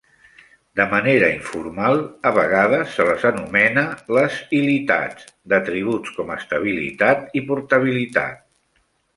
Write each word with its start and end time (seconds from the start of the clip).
De 0.77 0.85
manera 0.93 1.27
informal, 1.33 1.99
a 2.29 2.31
vegades, 2.37 2.95
se 2.95 3.05
les 3.09 3.27
anomena 3.31 3.83
les 4.19 4.39
"ilitats", 4.63 5.29
d'atributs 5.53 6.17
com 6.19 6.35
estabilitat 6.41 7.41
i 7.43 7.47
portabilitat. 7.53 8.43